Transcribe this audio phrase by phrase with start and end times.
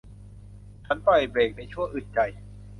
[0.85, 2.19] ฉันปล่อยเบรคในชั่วอึดใจ